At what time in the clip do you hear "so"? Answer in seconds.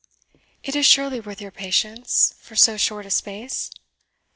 2.55-2.75